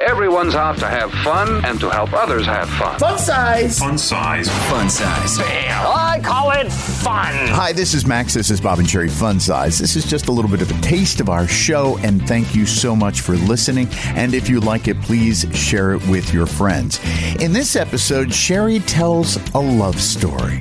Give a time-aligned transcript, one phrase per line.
[0.00, 2.98] Everyone's out to have fun and to help others have fun.
[2.98, 3.78] Fun size.
[3.78, 4.46] Fun size.
[4.68, 5.38] Fun size.
[5.40, 7.32] I call it fun.
[7.48, 8.34] Hi, this is Max.
[8.34, 9.78] This is Bob and Sheri Fun Size.
[9.78, 12.66] This is just a little bit of a taste of our show, and thank you
[12.66, 13.88] so much for listening.
[14.08, 17.00] And if you like it, please share it with your friends.
[17.40, 20.60] In this episode, Sheri tells a love story.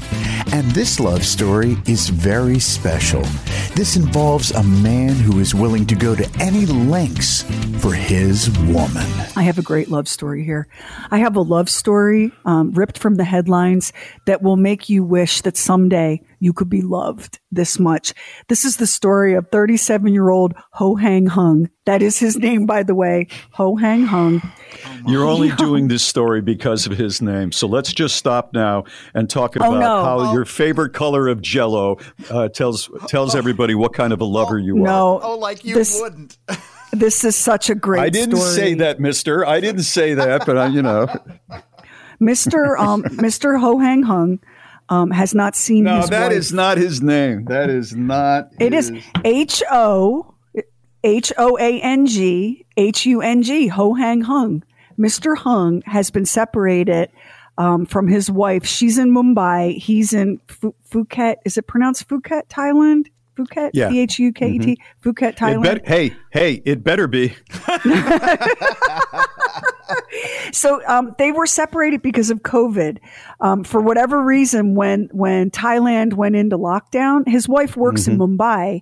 [0.54, 3.24] And this love story is very special.
[3.76, 7.44] This involves a man who is willing to go to any lengths
[7.86, 9.06] for his woman.
[9.36, 10.68] I have a great love story here.
[11.12, 13.94] I have a love story um, ripped from the headlines
[14.26, 18.16] that will make you wish that someday you could be loved this much.
[18.48, 21.70] This is the story of 37 year old Ho Hang Hung.
[21.86, 24.42] That is his name, by the way, Ho Hang Hung.
[25.06, 27.52] You're only doing this story because of his name.
[27.52, 30.04] So let's just stop now and talk about oh, no.
[30.04, 30.34] how oh.
[30.34, 32.00] your favorite color of Jello
[32.32, 34.88] uh, tells tells everybody what kind of a lover you are.
[34.88, 35.24] no, are.
[35.24, 36.40] Oh, like you this, wouldn't.
[37.00, 38.02] this is such a great.
[38.02, 38.56] I didn't story.
[38.56, 39.46] say that, Mister.
[39.46, 41.08] I didn't say that, but I, you know,
[42.20, 44.40] Mister um, Mister Ho Hang Hung.
[44.88, 46.38] Um, has not seen no, that wife.
[46.38, 47.46] is not his name.
[47.46, 48.52] That is not.
[48.60, 49.04] It is his.
[49.24, 50.36] H O
[51.04, 54.64] H O A N G H U N G Ho Hang Hung.
[55.00, 55.36] Mr.
[55.36, 57.10] Hung has been separated
[57.58, 58.66] um, from his wife.
[58.66, 59.78] She's in Mumbai.
[59.78, 61.38] He's in Phu- Phuket.
[61.46, 63.08] Is it pronounced Phuket, Thailand?
[63.38, 63.90] Phuket, Yeah.
[63.90, 65.64] P H U K E T, Phuket, Thailand.
[65.64, 66.62] bet- hey, hey!
[66.66, 67.36] It better be.
[70.52, 73.00] so um, they were separated because of COVID.
[73.42, 78.82] Um, for whatever reason, when when Thailand went into lockdown, his wife works in Mumbai,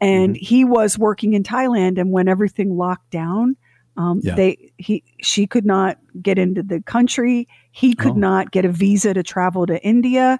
[0.00, 2.00] and he was working in Thailand.
[2.00, 3.56] And when everything locked down,
[3.96, 4.34] um, Yeah.
[4.34, 7.48] they he she could not get into the country.
[7.70, 8.16] He could Oh.
[8.16, 10.38] not get a visa to travel to India.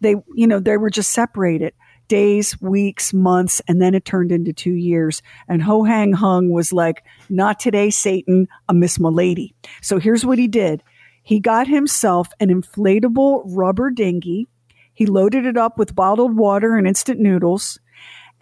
[0.00, 1.74] They you know they were just separated.
[2.12, 5.22] Days, weeks, months, and then it turned into two years.
[5.48, 9.54] And Ho Hang Hung was like, Not today, Satan, I Miss my lady.
[9.80, 10.82] So here's what he did
[11.22, 14.46] he got himself an inflatable rubber dinghy.
[14.92, 17.80] He loaded it up with bottled water and instant noodles.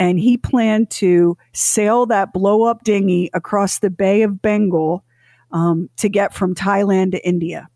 [0.01, 5.05] And he planned to sail that blow up dinghy across the Bay of Bengal
[5.53, 7.69] um, to get from Thailand to India.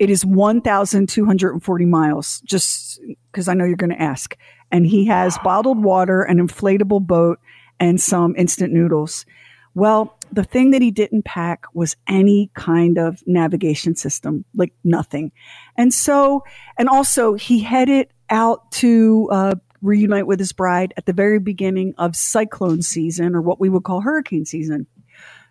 [0.00, 2.98] It is 1,240 miles, just
[3.30, 4.34] because I know you're going to ask.
[4.72, 7.38] And he has bottled water, an inflatable boat,
[7.78, 9.26] and some instant noodles.
[9.74, 15.32] Well, the thing that he didn't pack was any kind of navigation system, like nothing.
[15.76, 16.44] And so,
[16.78, 21.94] and also he headed out to uh, reunite with his bride at the very beginning
[21.98, 24.86] of cyclone season, or what we would call hurricane season.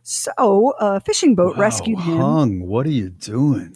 [0.02, 3.76] So a fishing boat Wow, rescued him Hung, what are you doing?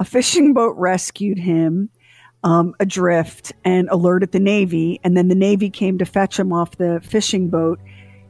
[0.00, 1.90] A fishing boat rescued him
[2.42, 5.00] um, adrift and alerted the Navy.
[5.02, 7.80] And then the Navy came to fetch him off the fishing boat.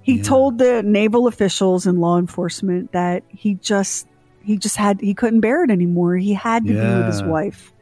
[0.03, 0.23] He Yeah.
[0.23, 4.07] told the naval officials and law enforcement that he just
[4.43, 6.17] he just had he couldn't bear it anymore.
[6.17, 7.73] He had to be with his wife.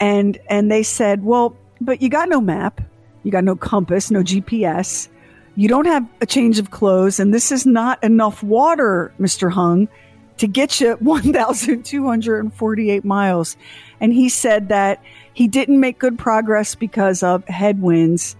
[0.00, 2.80] And and they said, "Well, but you got no map,
[3.22, 5.08] you got no compass, no GPS.
[5.54, 9.88] You don't have a change of clothes, and this is not enough water, Mister Hung,
[10.38, 13.56] to get you 1,248 miles."
[14.00, 15.02] And he said that
[15.32, 18.36] he didn't make good progress because of headwinds,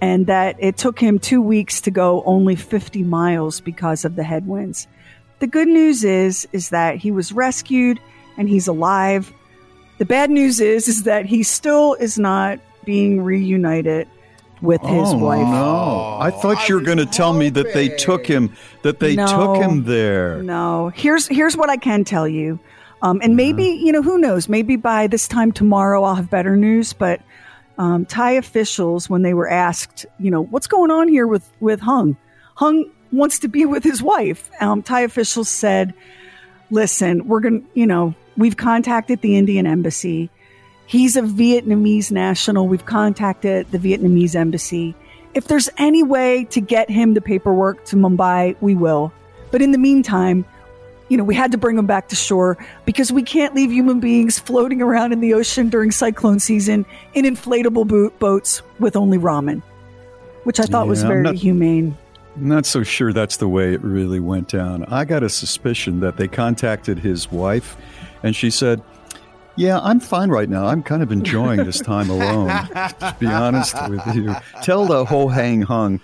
[0.00, 4.24] and that it took him two weeks to go only 50 miles because of the
[4.24, 4.86] headwinds.
[5.40, 8.00] The good news is is that he was rescued
[8.36, 9.32] and he's alive.
[9.98, 14.08] The bad news is is that he still is not being reunited
[14.62, 15.46] with his oh, wife.
[15.46, 18.54] No, I thought I you were going to tell me that they took him.
[18.82, 19.26] That they No.
[19.26, 20.42] took him there.
[20.42, 20.90] No.
[20.94, 22.58] Here's here's what I can tell you.
[23.02, 24.48] Um, and maybe, you know, who knows?
[24.48, 26.92] Maybe by this time tomorrow I'll have better news.
[26.92, 27.20] But
[27.78, 31.80] um, Thai officials, when they were asked, you know, what's going on here with, with
[31.80, 32.16] Hung?
[32.56, 34.50] Hung wants to be with his wife.
[34.60, 35.94] Um, Thai officials said,
[36.70, 40.30] listen, we're going to, you know, we've contacted the Indian embassy.
[40.90, 42.66] He's a Vietnamese national.
[42.66, 44.96] We've contacted the Vietnamese embassy.
[45.34, 49.12] If there's any way to get him the paperwork to Mumbai, we will.
[49.52, 50.44] But in the meantime,
[51.08, 54.00] you know, we had to bring him back to shore because we can't leave human
[54.00, 56.84] beings floating around in the ocean during cyclone season
[57.14, 59.62] in inflatable boot boats with only ramen,
[60.42, 61.96] which I thought was Yeah, I'm very not- humane.
[62.34, 64.84] I'm not so sure that's the way it really went down.
[64.86, 67.76] I got a suspicion that they contacted his wife
[68.24, 68.82] and she said,
[69.60, 70.64] Yeah, I'm fine right now.
[70.64, 74.34] I'm kind of enjoying this time alone, to be honest with you.
[74.62, 76.00] Tell the whole Hang Hung.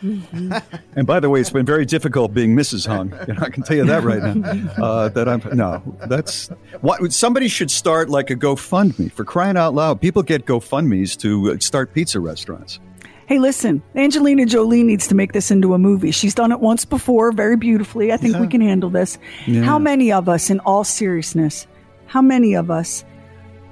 [0.94, 2.86] And by the way, it's been very difficult being Mrs.
[2.86, 3.14] Hung.
[3.26, 4.72] You know, I can tell you that right now.
[4.76, 6.48] Uh, that I'm no, that's
[6.82, 10.02] what somebody should start like a GoFundMe for crying out loud.
[10.02, 12.78] People get GoFundMe's to uh, start pizza restaurants.
[13.24, 16.10] Hey, listen, Angelina Jolie needs to make this into a movie.
[16.10, 18.12] She's done it once before very beautifully.
[18.12, 19.18] I think we can handle this.
[19.62, 21.66] How many of us, in all seriousness,
[22.04, 23.02] how many of us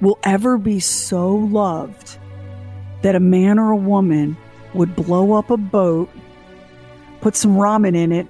[0.01, 2.17] will ever be so loved
[3.01, 4.37] that a man or a woman
[4.73, 6.09] would blow up a boat,
[7.21, 8.27] put some ramen in it,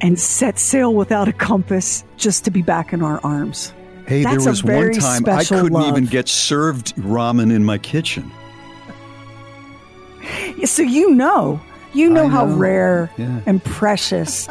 [0.00, 3.72] and set sail without a compass just to be back in our arms?
[4.06, 8.30] Hey, That's there was one time I couldn't even get served ramen in my kitchen.
[10.64, 11.60] So you know,
[11.94, 13.40] you know, I how rare Yeah.
[13.46, 14.48] and precious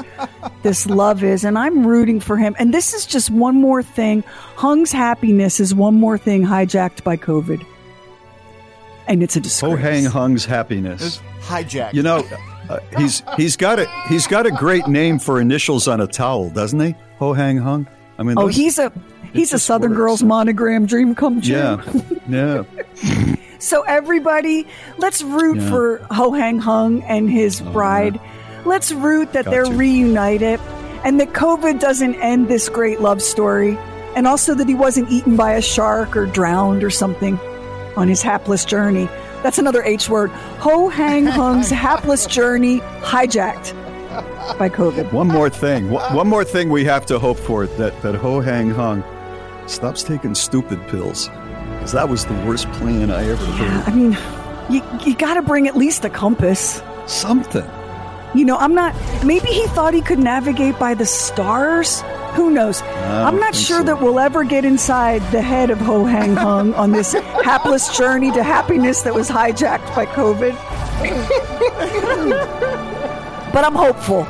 [0.63, 2.55] this love is, and I'm rooting for him.
[2.59, 4.23] And this is just one more thing.
[4.55, 7.63] Hung's happiness is one more thing hijacked by COVID,
[9.07, 9.71] and it's a disgrace.
[9.71, 11.21] Ho Hang Hung's happiness.
[11.41, 11.93] Hijack.
[11.93, 12.25] You know,
[12.69, 16.49] uh, he's he's got a he's got a great name for initials on a towel,
[16.49, 16.95] doesn't he?
[17.19, 17.87] Ho Hang Hung.
[18.17, 18.91] I mean, Oh, he's a
[19.33, 19.97] he's a Southern works.
[19.99, 21.53] Girl's monogram dream come true.
[21.55, 21.83] yeah,
[22.29, 22.63] yeah.
[23.63, 24.67] So everybody,
[24.97, 25.69] let's root Yeah.
[25.69, 28.19] for Ho Hang Hung and his oh, bride.
[28.65, 29.71] Let's root that Got they're to.
[29.71, 30.59] reunited
[31.05, 33.77] and that COVID doesn't end this great love story.
[34.17, 37.39] And also that he wasn't eaten by a shark or drowned or something
[37.95, 39.05] on his hapless journey.
[39.43, 40.29] That's another H word.
[40.59, 43.71] Ho Hang Hung's hapless journey hijacked
[44.59, 45.13] by COVID.
[45.13, 45.89] One more thing.
[45.89, 49.05] One one more thing we have to hope for that that Ho Hang Hung
[49.67, 51.29] stops taking stupid pills
[51.83, 53.83] because that was the worst plan I ever heard.
[53.85, 54.17] I mean,
[54.69, 56.81] you, you got to bring at least a compass.
[57.07, 57.69] Something.
[58.33, 58.95] You know, I'm not.
[59.25, 61.99] Maybe he thought he could navigate by the stars.
[62.35, 62.81] Who knows?
[62.81, 63.83] I'm don't sure so.
[63.83, 67.11] that we'll ever get inside the head of Ho Hang Hung on this
[67.43, 70.53] hapless journey to happiness that was hijacked by COVID.
[73.53, 74.25] but I'm hopeful.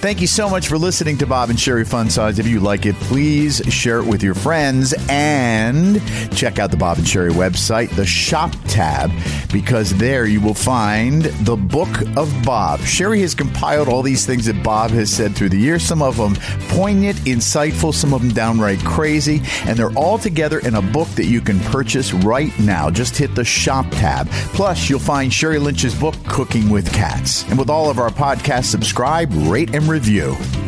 [0.00, 2.38] Thank you so much for listening to Bob and Sheri Fun Size.
[2.38, 6.00] If you like it, please share it with your friends and
[6.36, 9.10] check out the Bob and Sheri website, the shop tab,
[9.52, 12.78] because there you will find the book of Bob.
[12.80, 16.16] Sheri has compiled all these things that Bob has said through the years, some of
[16.16, 16.36] them
[16.68, 21.26] poignant, insightful, some of them downright crazy, and they're all together in a book that
[21.26, 22.88] you can purchase right now.
[22.88, 24.28] Just hit the shop tab.
[24.54, 27.42] Plus, you'll find Sheri Lynch's book, Cooking with Cats.
[27.50, 30.67] And with all of our podcasts, subscribe, rate, and review.